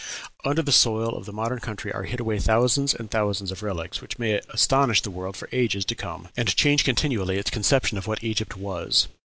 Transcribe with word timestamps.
Under 0.43 0.63
the 0.63 0.71
soil 0.71 1.15
of 1.15 1.27
the 1.27 1.31
modern 1.31 1.59
country 1.59 1.93
are 1.93 2.05
hid 2.05 2.19
away 2.19 2.39
thousands 2.39 2.95
and 2.95 3.11
thousands 3.11 3.51
of 3.51 3.61
relics 3.61 4.01
which 4.01 4.17
may 4.17 4.41
astonish 4.49 5.03
the 5.03 5.11
world 5.11 5.37
for 5.37 5.47
ages 5.51 5.85
to 5.85 5.93
come, 5.93 6.29
and 6.35 6.55
change 6.55 6.83
continually 6.83 7.37
its 7.37 7.51
conception 7.51 7.99
of 7.99 8.07
what 8.07 8.23
Egypt 8.23 8.57
was. 8.57 9.05